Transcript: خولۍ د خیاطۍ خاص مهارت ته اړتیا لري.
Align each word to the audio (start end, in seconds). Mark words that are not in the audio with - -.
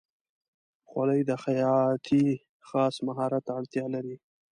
خولۍ 0.87 1.21
د 1.29 1.31
خیاطۍ 1.43 2.25
خاص 2.67 2.95
مهارت 3.07 3.41
ته 3.47 3.51
اړتیا 3.59 3.85
لري. 3.95 4.15